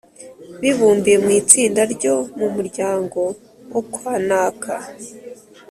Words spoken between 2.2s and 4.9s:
mu muryango wo kwa naka